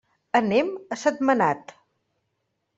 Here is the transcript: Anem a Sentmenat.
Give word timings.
Anem 0.39 0.71
a 0.95 0.97
Sentmenat. 1.03 1.77